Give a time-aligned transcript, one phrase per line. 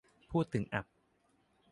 [0.31, 0.85] พูดถึงอับ